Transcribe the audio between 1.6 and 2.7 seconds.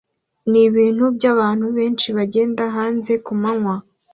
benshi bagenda